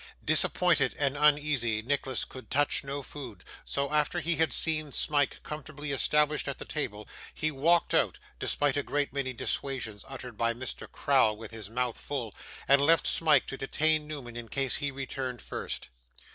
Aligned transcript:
Disappointed 0.25 0.95
and 0.97 1.15
uneasy, 1.15 1.83
Nicholas 1.83 2.25
could 2.25 2.49
touch 2.49 2.83
no 2.83 3.03
food, 3.03 3.43
so, 3.63 3.91
after 3.93 4.19
he 4.19 4.35
had 4.37 4.51
seen 4.51 4.91
Smike 4.91 5.43
comfortably 5.43 5.91
established 5.91 6.47
at 6.47 6.57
the 6.57 6.65
table, 6.65 7.07
he 7.35 7.51
walked 7.51 7.93
out 7.93 8.17
(despite 8.39 8.75
a 8.75 8.81
great 8.81 9.13
many 9.13 9.31
dissuasions 9.31 10.03
uttered 10.07 10.39
by 10.39 10.55
Mr. 10.55 10.91
Crowl 10.91 11.37
with 11.37 11.51
his 11.51 11.69
mouth 11.69 11.99
full), 11.99 12.33
and 12.67 12.81
left 12.81 13.05
Smike 13.05 13.45
to 13.45 13.57
detain 13.59 14.07
Newman 14.07 14.35
in 14.35 14.47
case 14.49 14.77
he 14.77 14.89
returned 14.89 15.39
first. 15.39 15.89